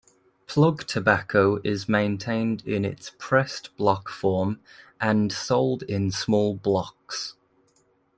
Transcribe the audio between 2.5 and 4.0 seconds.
in its pressed